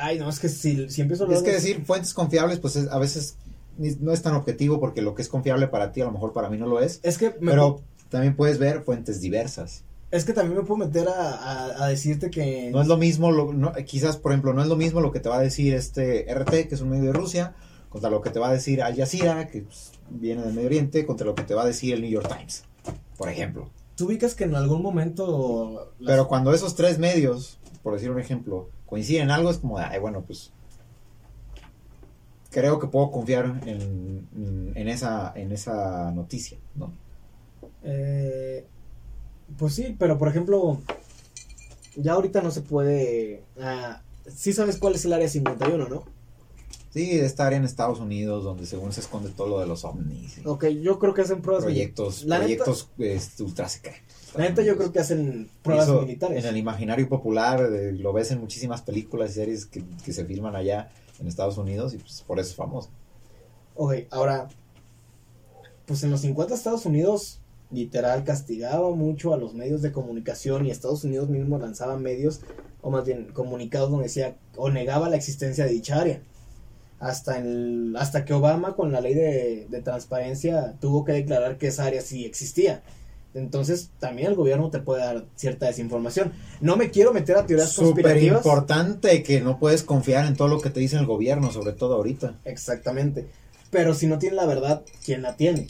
[0.00, 2.58] Ay, no, es que si, si empiezo a hablar Es que de- decir fuentes confiables,
[2.58, 3.36] pues es- a veces
[4.00, 6.50] no es tan objetivo porque lo que es confiable para ti a lo mejor para
[6.50, 9.84] mí no lo es, Es que, me pero también puedes ver fuentes diversas.
[10.10, 12.70] es que también me puedo meter a, a- a decirte que...
[12.72, 15.20] No es lo mismo, lo- no- quizás por ejemplo, no es lo mismo lo que
[15.20, 17.54] te va a decir este RT, que es un medio de Rusia,
[17.88, 21.06] contra lo que te va a decir Al Jazeera, que pues, viene del Medio Oriente,
[21.06, 22.64] contra lo que te va a decir el New York Times,
[23.16, 23.70] por ejemplo.
[23.96, 25.92] Tú ubicas que en algún momento...
[25.98, 29.78] las- Pero cuando esos tres medios, por decir un ejemplo, coinciden en algo, es como,
[29.78, 30.50] ay, bueno, pues
[32.50, 36.92] creo que puedo confiar en, en esa, en esa noticia, ¿no?
[37.84, 38.66] Eh,
[39.58, 40.80] pues sí, pero por ejemplo,
[41.96, 43.44] ya ahorita no se puede...
[43.60, 44.02] ah,
[44.34, 46.04] sí sabes cuál es el área 51, ¿no?
[46.92, 49.84] Sí, de esta área en Estados Unidos, donde según se esconde todo lo de los
[49.84, 51.62] ovnis, Ok, yo creo que hacen pruebas...
[51.64, 54.09] proyectos, neta- proyectos este, ultra secretos.
[54.36, 56.44] La neta yo creo que hacen pruebas Eso, militares.
[56.44, 60.24] En el imaginario popular, eh, lo ves en muchísimas películas y series que, que se
[60.24, 62.90] filman allá en Estados Unidos y pues por eso es famoso.
[63.74, 64.48] Ok, ahora,
[65.86, 67.40] pues en los 50 Estados Unidos
[67.70, 72.40] literal castigaba mucho a los medios de comunicación y Estados Unidos mismo lanzaba medios,
[72.82, 76.22] o más bien comunicados donde decía, o negaba la existencia de dicha área.
[76.98, 81.68] Hasta, el, hasta que Obama con la ley de, de transparencia tuvo que declarar que
[81.68, 82.82] esa área sí existía.
[83.32, 86.32] Entonces también el gobierno te puede dar cierta desinformación.
[86.60, 88.38] No me quiero meter a teorías Súper conspirativas.
[88.44, 91.94] importante que no puedes confiar en todo lo que te dice el gobierno, sobre todo
[91.94, 92.34] ahorita.
[92.44, 93.28] Exactamente.
[93.70, 95.68] Pero si no tiene la verdad, ¿quién la tiene?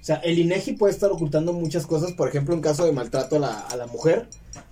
[0.00, 2.12] O sea, el INEGI puede estar ocultando muchas cosas.
[2.12, 4.28] Por ejemplo, en caso de maltrato a la, a la mujer,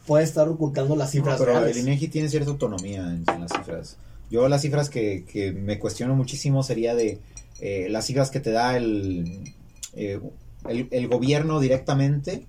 [0.07, 1.75] puede estar ocultando las cifras pero reales.
[1.75, 3.97] el INEGI tiene cierta autonomía en, en las cifras.
[4.31, 7.19] Yo las cifras que, que me cuestiono muchísimo sería de
[7.61, 9.55] eh, las cifras que te da el,
[9.95, 10.21] eh,
[10.69, 12.47] el, el gobierno directamente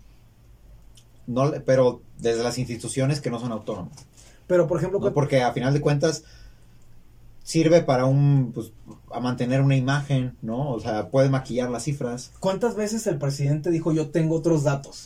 [1.28, 3.93] no, pero desde las instituciones que no son autónomas.
[4.47, 5.13] Pero, por ejemplo, ¿no?
[5.13, 6.23] Porque a final de cuentas
[7.43, 8.71] sirve para un, pues,
[9.12, 10.71] a mantener una imagen, ¿no?
[10.71, 12.32] O sea, puede maquillar las cifras.
[12.39, 15.06] ¿cuántas veces el presidente dijo yo tengo otros datos?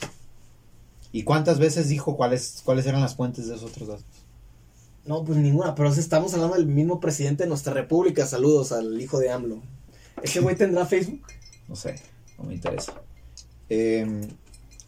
[1.12, 4.06] ¿Y cuántas veces dijo cuáles, cuáles eran las fuentes de esos otros datos?
[5.06, 8.26] No, pues ninguna, pero estamos hablando del mismo presidente de nuestra república.
[8.26, 9.62] Saludos al hijo de AMLO.
[10.22, 11.22] ¿Ese güey tendrá Facebook?
[11.70, 11.96] No sé,
[12.38, 12.94] no me interesa.
[13.70, 14.28] Em,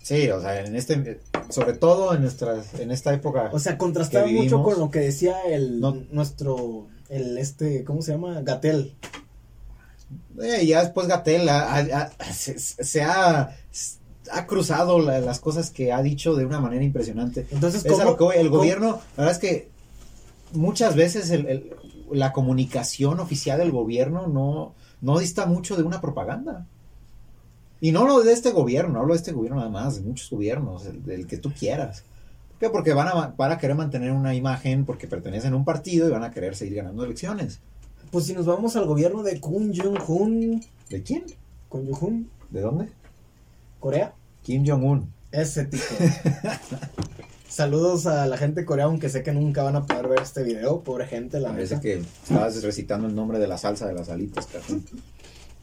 [0.01, 3.49] sí, o sea, en este, sobre todo en nuestras, en esta época.
[3.51, 5.97] O sea, contrastaba mucho con lo que decía el No.
[6.11, 8.41] nuestro, el este, ¿cómo se llama?
[8.41, 8.95] Gatel.
[10.41, 13.55] Eh, ya después Gatel ha- ha- ha- se, se ha,
[14.31, 17.45] ha cruzado la- las cosas que ha dicho de una manera impresionante.
[17.51, 18.35] Entonces, Es a ¿cómo- lo que voy.
[18.37, 19.69] El cómo- gobierno, la verdad es que
[20.53, 21.73] muchas veces el- el-
[22.11, 26.65] la comunicación oficial del gobierno no, no dista mucho de una propaganda.
[27.81, 30.85] Y no lo de este gobierno, hablo de este gobierno nada más, de muchos gobiernos,
[30.85, 32.03] el, del que tú quieras.
[32.49, 32.69] ¿Por qué?
[32.69, 36.11] Porque van a, van a querer mantener una imagen porque pertenecen a un partido y
[36.11, 37.59] van a querer seguir ganando elecciones.
[38.11, 41.23] Pues si nos vamos al gobierno de Kim Jong-un, ¿De quién?
[41.71, 42.89] Kim Jong-un, ¿De dónde?
[43.79, 44.13] Corea,
[44.43, 45.09] Kim Jong-un.
[45.31, 45.83] ese tipo.
[47.47, 50.43] Saludos a la gente de Corea, aunque sé que nunca van a poder ver este
[50.43, 51.81] video, pobre gente, la Parece neta.
[51.81, 54.85] que estabas recitando el nombre de la salsa de las alitas, cajón.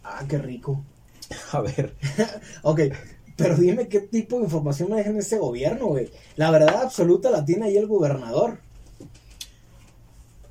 [0.02, 0.82] Ah, qué rico.
[1.52, 1.94] A ver.
[2.62, 2.80] Ok,
[3.36, 6.10] pero dime qué tipo de información maneja en ese gobierno, güey.
[6.36, 8.58] La verdad absoluta la tiene ahí el gobernador.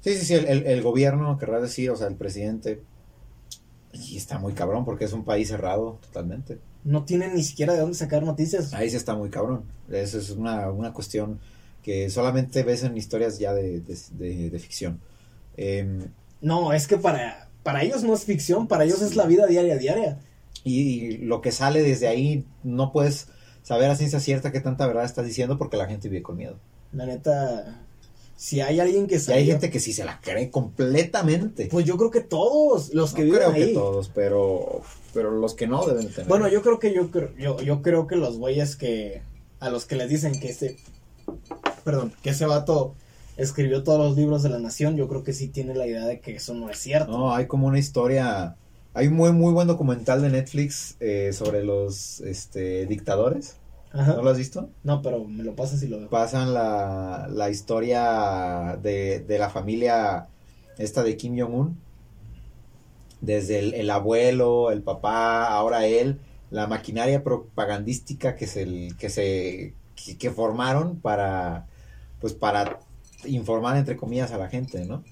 [0.01, 2.81] Sí, sí, sí, el, el- el gobierno, querrás decir, o sea, el presidente.
[3.93, 6.59] Y está muy cabrón porque es un país cerrado totalmente.
[6.83, 8.73] No tiene ni siquiera de dónde sacar noticias.
[8.73, 9.63] Ahí sí está muy cabrón.
[9.89, 11.39] Eso es una, una cuestión
[11.81, 14.99] que solamente ves en historias ya de, de, de- de ficción.
[15.57, 16.09] Em,
[16.41, 19.77] No, es que para, para ellos no es ficción, para ellos es la vida diaria,
[19.77, 20.19] diaria.
[20.63, 23.27] Y, y lo que sale desde ahí no puedes
[23.63, 26.57] saber a ciencia cierta qué tanta verdad estás diciendo porque la gente vive con miedo.
[26.93, 27.81] La neta,
[28.37, 31.67] si hay alguien que Y salió, hay gente que sí se la cree completamente.
[31.67, 33.67] pues yo creo que todos los que no viven creo ahí.
[33.67, 34.81] que todos, pero,
[35.13, 36.27] pero los que no deben tener.
[36.27, 39.21] Bueno, yo creo que yo creo, yo, yo creo que los güeyes que
[39.59, 40.77] a los que les dicen que ese
[41.83, 42.95] perdón, que ese vato
[43.37, 46.19] escribió todos los libros de la nación, yo creo que sí tiene la idea de
[46.19, 47.11] que eso no es cierto.
[47.11, 48.55] No, hay como una historia.
[48.95, 53.57] Hay un muy, muy buen documental de Netflix eh, sobre los este, dictadores.
[53.91, 54.13] Ajá.
[54.13, 54.69] ¿No lo has visto?
[54.83, 56.09] No, pero me lo pasas y lo veo.
[56.09, 60.27] Pasan la, la historia de, de la familia
[60.77, 61.77] esta de Kim Jong-un.
[63.19, 69.73] Desde el, el abuelo, el papá, ahora él, la maquinaria propagandística que se, que se
[69.95, 71.67] que, que formaron para
[72.21, 72.79] pues para
[73.25, 75.03] informar entre comillas a la gente, ¿no?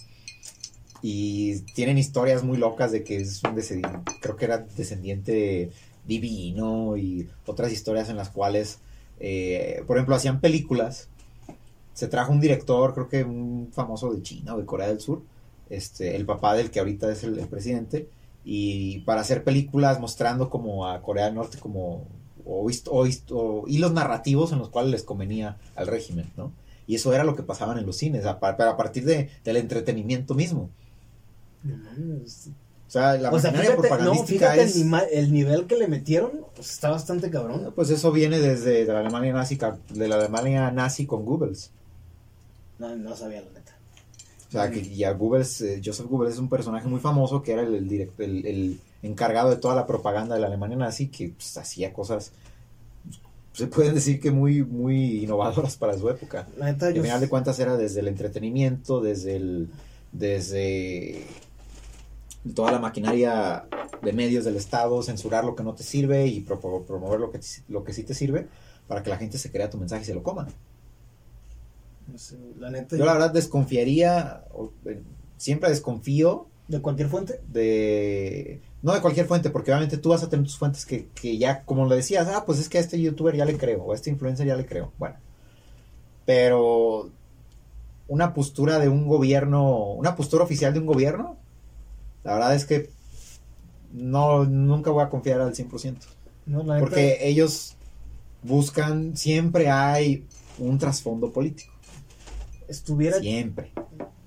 [1.05, 5.69] Y tienen historias muy locas de que es un descendiente, creo que era descendiente
[6.07, 8.79] divino y otras historias en las cuales,
[9.19, 11.09] eh, por ejemplo, hacían películas.
[11.93, 15.21] Se trajo un director, creo que un famoso de China o de Corea del Sur,
[15.69, 18.07] este, el papá del que ahorita es el, presidente,
[18.45, 22.07] y para hacer películas mostrando como a Corea del Norte como
[22.45, 26.53] o, o o hilos narrativos en los cuales les convenía al régimen, ¿no?
[26.87, 30.33] Y eso era lo que pasaban en los cines, a a partir de, del entretenimiento
[30.33, 30.69] mismo.
[31.65, 34.76] O sea, la o sea, fíjate, propagandística es...
[35.12, 37.71] el, nivel que le metieron, pues está bastante cabrón.
[37.76, 39.58] Pues eso viene desde de la Alemania nazi,
[39.89, 41.71] de la Alemania nazi con Goebbels.
[42.78, 43.76] No, no sabía la neta.
[44.49, 47.63] O sea, que ya Goebbels, eh, Joseph Goebbels es un personaje muy famoso que era
[47.63, 51.58] el, el, direct- el- encargado de toda la propaganda de la Alemania nazi, que pues,
[51.58, 52.32] hacía cosas,
[53.52, 56.47] se pueden decir que muy, muy innovadoras para su época.
[56.58, 59.69] La neta, al final de cuentas era desde el entretenimiento, desde el,
[60.12, 61.26] desde
[62.56, 63.69] toda la maquinaria
[64.01, 67.39] de medios del Estado, censurar lo que no te sirve y pro- promover lo que,
[67.39, 68.47] te- lo que sí te sirve
[68.88, 70.47] para que la gente se crea tu mensaje y se lo coma.
[72.08, 75.01] no sé, la neta, Yo la verdad desconfiaría, o, eh,
[75.38, 77.39] siempre desconfío de cualquier fuente.
[77.47, 81.38] de, no de cualquier fuente, porque obviamente tú vas a tener tus fuentes que, que
[81.38, 83.91] ya, como le decías, ah, pues es que a este youtuber ya le creo, o
[83.91, 84.91] a este influencer ya le creo.
[84.97, 85.15] Bueno,
[86.25, 87.12] pero
[88.08, 91.42] una postura de un gobierno, una postura oficial de un gobierno,
[92.23, 92.89] la verdad es que
[93.93, 95.97] no, nunca voy a confiar al 100%.
[96.45, 97.75] No, la neta, Porque ellos
[98.41, 100.25] buscan, siempre hay
[100.57, 101.73] un trasfondo político.
[102.67, 103.71] estuviera Siempre.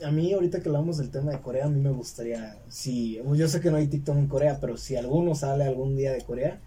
[0.04, 3.48] a mí ahorita que hablamos del tema de Corea, a mí me gustaría, si, yo
[3.48, 6.60] sé que no hay TikTok en Corea, pero si alguno sale algún día de Corea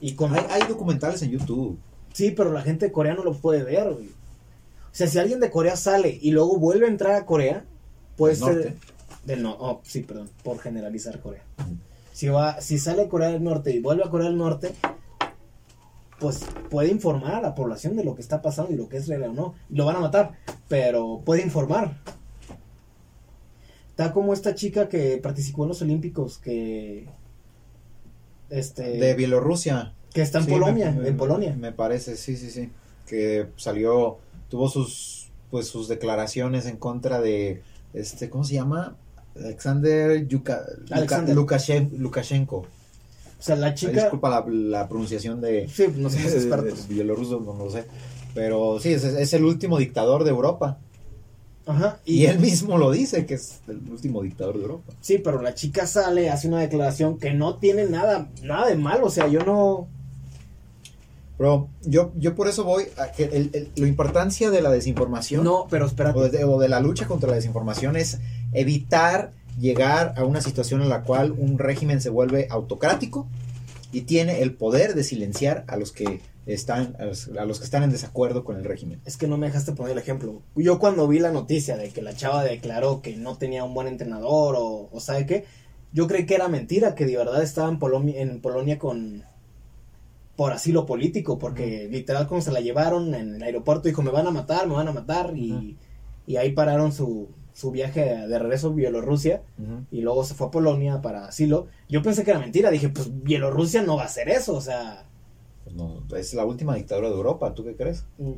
[0.00, 0.34] y con...
[0.34, 1.78] Hay, hay documentales en YouTube.
[2.12, 4.06] Sí, pero la gente de Corea no lo puede ver, güey.
[4.06, 7.64] O sea, si alguien de Corea sale y luego vuelve a entrar a Corea,
[8.16, 8.76] puede Del ser...
[9.26, 11.42] Del no, oh, sí, perdón, por generalizar Corea.
[12.12, 14.72] Si va, si sale Corea del Norte y vuelve a Corea del Norte,
[16.20, 19.08] pues puede informar a la población de lo que está pasando y lo que es
[19.08, 19.54] real o no.
[19.70, 20.32] Lo van a matar,
[20.68, 22.00] pero puede informar.
[23.90, 27.08] Está como esta chica que participó en los Olímpicos, que...
[28.50, 28.82] Este...
[28.98, 29.94] De Bielorrusia.
[30.12, 31.56] Que está en Sí, Polonia, me- en Polonia.
[31.56, 32.70] Me parece, sí, sí, sí.
[33.06, 38.96] Que salió, tuvo sus, pues sus declaraciones en contra de, este, ¿cómo se llama?
[39.36, 41.34] Alexander, Yuka, Alexander.
[41.34, 42.56] Lukashenko.
[42.58, 42.66] O
[43.46, 43.92] sea, la chica...
[44.02, 46.88] Disculpa la, la pronunciación de, Sí, no expertos.
[46.88, 47.84] de bielorruso, no lo sé.
[48.34, 50.78] Pero sí, es, es el último dictador de Europa.
[51.66, 51.98] Ajá.
[52.04, 54.92] Y él mismo lo dice, que es el último dictador de Europa.
[55.00, 59.06] Sí, pero la chica sale, hace una declaración que no tiene nada, nada de malo.
[59.06, 59.88] O sea, yo no...
[61.36, 65.42] Pero yo, yo por eso voy a que el- el- la importancia de la desinformación
[65.42, 66.16] No, pero espérate.
[66.18, 68.20] o de, o de la lucha contra la desinformación es
[68.54, 73.26] evitar llegar a una situación en la cual un régimen se vuelve autocrático
[73.92, 77.64] y tiene el poder de silenciar a los que están a los, a los que
[77.64, 79.00] están en desacuerdo con el régimen.
[79.04, 80.42] Es que no me dejaste poner el ejemplo.
[80.56, 83.86] Yo cuando vi la noticia de que la chava declaró que no tenía un buen
[83.86, 85.44] entrenador o, o sabe qué,
[85.92, 89.22] yo creí que era mentira, que de verdad estaba en Polonia, en Polonia con
[90.36, 94.26] por asilo político, porque literal como se la llevaron en el aeropuerto dijo me van
[94.26, 95.76] a matar, me van a matar y
[96.36, 99.42] ahí pararon su, su viaje de regreso a Bielorrusia
[99.90, 101.68] y luego se fue a Polonia para asilo.
[101.88, 105.04] Yo pensé que era mentira, dije pues Bielorrusia no va a hacer eso, o sea,
[105.62, 108.04] Pues no, es la última dictadura de Europa, ¿tú qué crees?
[108.18, 108.32] mm,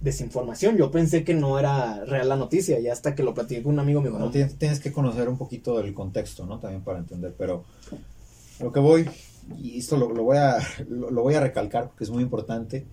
[0.00, 0.76] desinformación.
[0.76, 3.80] Yo pensé que no era real la noticia y hasta que lo platiqué con un
[3.80, 6.58] amigo me dijo, No, no, tienes, tienes que conocer un poquito del contexto, ¿no?
[6.60, 7.64] También para entender, pero
[8.60, 9.08] lo que voy,
[9.58, 12.86] y esto lo, lo voy, a, lo, lo voy a recalcar porque es muy importante,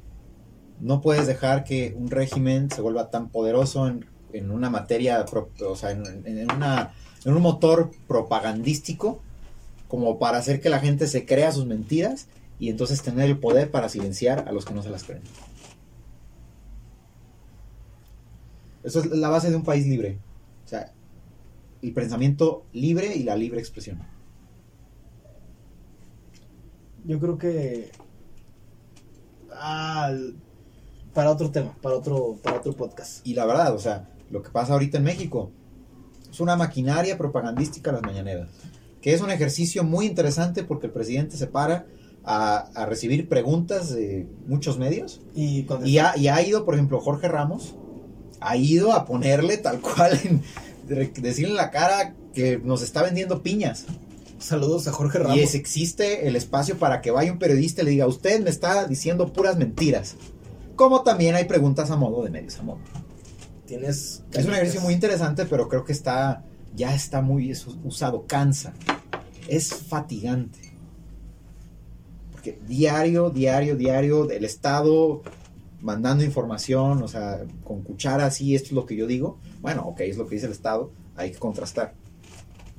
[0.79, 5.25] no puedes dejar que un régimen se vuelva tan poderoso en, en una materia,
[5.65, 6.93] o sea, en, en una,
[7.23, 9.21] en un motor propagandístico
[9.87, 12.27] como para hacer que la gente se crea sus mentiras
[12.59, 15.21] y entonces tener el poder para silenciar a los que no se las creen.
[18.83, 20.17] Eso es la base de un país libre.
[20.65, 20.91] O sea,
[21.81, 24.01] el pensamiento libre y la libre expresión.
[27.05, 27.91] yo creo que
[29.51, 30.11] ah,
[31.13, 33.25] para otro tema, para otro para otro podcast.
[33.25, 35.51] Y la verdad, o sea, lo que pasa ahorita en México
[36.29, 38.49] es una maquinaria propagandística a las mañaneras.
[39.01, 41.86] Que es un ejercicio muy interesante porque el presidente se para
[42.23, 45.21] a, a recibir preguntas de muchos medios.
[45.36, 45.67] Y,
[45.99, 47.75] ha, y ha ido, por ejemplo, Jorge Ramos,
[48.39, 50.41] ha ido a ponerle tal cual, en,
[50.88, 53.86] decirle en la cara que nos está vendiendo piñas.
[54.39, 55.38] saludos a Jorge Ramos.
[55.38, 58.49] Y es, existe el espacio para que vaya un periodista y le diga, usted me
[58.49, 60.15] está diciendo puras mentiras.
[60.75, 62.79] Como también hay preguntas a modo de medios a modo.
[63.73, 66.43] Tienes Es un ejercicio muy interesante, pero creo que está
[66.75, 67.51] ya está muy
[67.83, 68.73] usado, cansa.
[69.47, 70.59] Es fatigante.
[72.31, 75.23] Porque diario, diario, diario, del Estado
[75.81, 79.39] mandando información, o sea, con cuchara así, esto es lo que yo digo.
[79.62, 81.95] Bueno, ok, es lo que dice el Estado, hay que contrastar.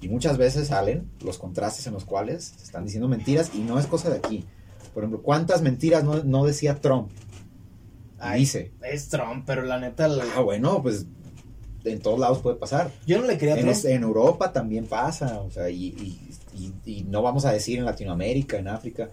[0.00, 3.80] Y muchas veces salen los contrastes en los cuales se están diciendo mentiras y no
[3.80, 4.44] es cosa de aquí.
[4.92, 7.10] Por ejemplo, ¿cuántas mentiras no, no decía Trump?
[8.18, 8.72] Ay, dice.
[8.82, 11.06] Es Trump, pero la neta la- Ah, bueno, pues
[11.84, 12.90] en todos lados puede pasar.
[13.06, 16.74] yo no le quería En, es- en Europa también pasa, o sea, y, y- y-
[16.98, 19.10] y no vamos a decir en Latinoamérica, en África,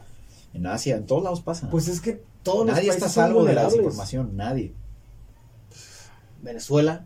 [0.54, 1.70] en Asia, en todos lados pasa.
[1.70, 4.74] Pues es que todos nadie los está salvo de la desinformación, nadie.
[6.42, 7.06] Venezuela,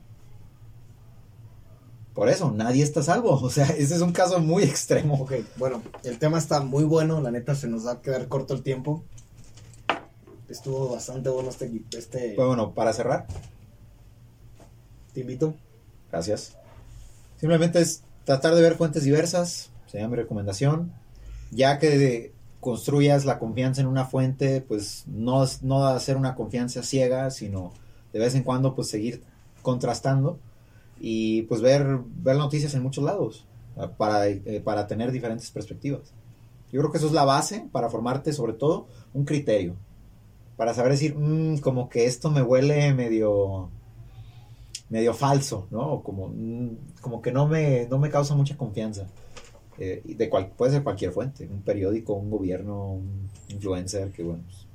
[2.13, 3.31] Por eso, nadie está salvo.
[3.31, 5.15] O sea, ese es un caso muy extremo.
[5.15, 8.53] Ok, bueno, el tema está muy bueno, la neta se nos va a quedar corto
[8.53, 9.03] el tiempo.
[10.49, 13.25] Estuvo bastante bueno este este Pues bueno, para cerrar,
[15.13, 15.55] te invito.
[16.11, 16.57] gracias.
[17.37, 20.91] Simplemente es tratar de ver fuentes diversas, sería mi recomendación.
[21.51, 27.29] Ya que construyas la confianza en una fuente, pues no, no hacer una confianza ciega,
[27.31, 27.71] sino
[28.11, 29.21] de vez en cuando pues seguir
[29.61, 30.39] contrastando
[30.99, 33.45] y pues ver, ver noticias en muchos lados
[33.77, 36.13] ah, para, eh, para tener diferentes perspectivas.
[36.71, 39.75] Yo creo que eso es la base para formarte sobre todo un criterio,
[40.57, 43.69] para saber decir, "Mm, como que esto me huele medio
[44.89, 45.93] medio falso, ¿no?
[45.93, 49.07] O como, mm, como que no me, no me causa mucha confianza.
[49.77, 54.43] Eh, de cual, puede ser cualquier fuente, un periódico, un gobierno, un influencer, que bueno,
[54.45, 54.67] pues,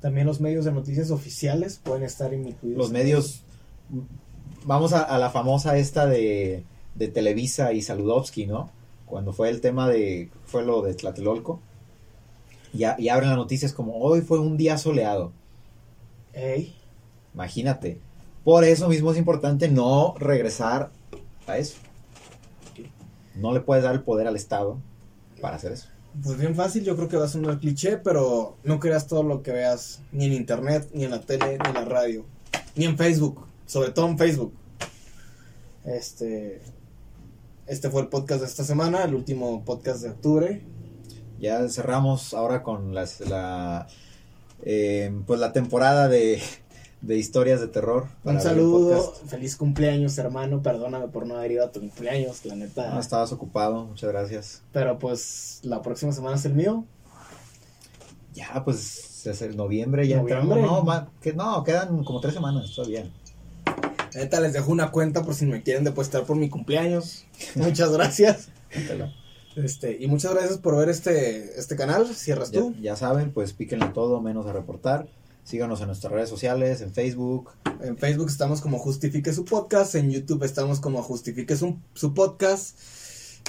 [0.00, 2.78] También los medios de noticias oficiales pueden estar incluidos.
[2.78, 3.42] los medios,
[4.64, 6.64] vamos a, a la famosa esta de,
[6.94, 8.70] de Televisa y Saludowski, ¿no?
[9.04, 11.60] Cuando fue el tema de, fue lo de Tlatelolco,
[12.76, 15.32] y, a- y abren las noticias como, hoy fue un día soleado.
[16.32, 16.74] Ey,
[17.34, 18.00] Imagínate.
[18.44, 20.90] Por eso mismo es importante no regresar
[21.46, 21.76] a eso.
[23.34, 24.78] No le puedes dar el poder al Estado
[25.42, 25.88] para hacer eso.
[26.22, 29.42] Pues bien fácil, yo creo que va a sonar cliché, pero no creas todo lo
[29.42, 32.24] que veas, ni en internet, ni en la tele, ni en la radio,
[32.74, 34.54] ni en Facebook, sobre todo en Facebook.
[35.84, 36.62] Este,
[37.66, 40.62] este fue el podcast de esta semana, el último podcast de octubre.
[41.38, 43.86] Ya cerramos ahora con las, la,
[44.62, 46.40] eh, pues la temporada de,
[47.02, 48.06] de historias de terror.
[48.24, 49.26] Un saludo, podcast.
[49.30, 52.90] feliz cumpleaños hermano, perdóname por no haber ido a tu cumpleaños, la neta.
[52.94, 54.62] No, estabas ocupado, muchas gracias.
[54.72, 56.84] Pero pues la próxima semana es el mío.
[58.32, 60.56] Ya, pues es el noviembre, ya Noviembre.
[60.60, 60.78] entramos.
[60.78, 63.10] No, ma- que, no, quedan como tres semanas todavía.
[64.14, 67.24] La neta les dejo una cuenta por si me quieren depositar por mi cumpleaños.
[67.56, 68.48] Muchas gracias.
[68.72, 69.10] Cuéntalo.
[69.56, 72.06] Este, y muchas gracias por ver este, este canal.
[72.14, 72.74] Cierras tú.
[72.80, 75.08] ya saben, pues píquenle todo menos a reportar.
[75.44, 77.52] Síganos en nuestras redes sociales, en Facebook.
[77.80, 79.94] En Facebook estamos como Justifique su podcast.
[79.94, 82.78] En YouTube estamos como Justifique su, su podcast.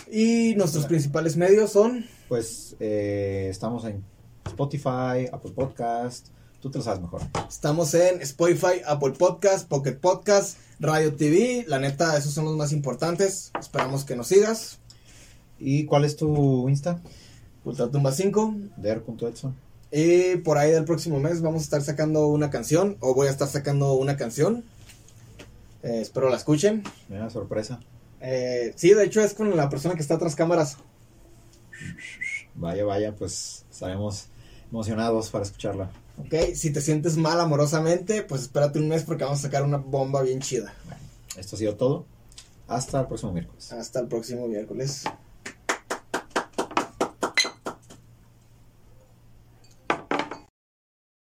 [0.10, 2.06] Y nuestros principales medios son.
[2.30, 4.04] Pues eh, estamos en
[4.46, 6.28] Spotify, Apple Podcast.
[6.62, 7.22] Tú te lo sabes mejor.
[7.50, 11.66] Estamos en Spotify, Apple Podcast, Pocket Podcast, Radio TV.
[11.68, 13.52] La neta, esos son los más importantes.
[13.60, 14.80] Esperamos que nos sigas.
[15.60, 17.02] ¿Y cuál es tu Insta?
[17.64, 18.56] Ultratumba 5.
[18.78, 19.56] Der.edson.
[19.92, 22.98] Y por ahí del próximo mes vamos a estar sacando una canción.
[23.00, 24.64] O voy a estar sacando una canción.
[25.84, 26.84] Eh, espero la escuchen.
[27.10, 27.80] Mira, sorpresa.
[28.20, 30.78] Eh, sí, de hecho es con la persona que está tras cámaras.
[32.56, 34.28] Vaya, vaya, pues estaremos
[34.72, 35.92] emocionados para escucharla.
[36.18, 39.78] Ok, si te sientes mal amorosamente, pues espérate un mes porque vamos a sacar una
[39.78, 40.74] bomba bien chida.
[41.38, 42.06] Esto ha sido todo.
[42.68, 43.72] Hasta el próximo miércoles.
[43.72, 45.04] Hasta el próximo miércoles.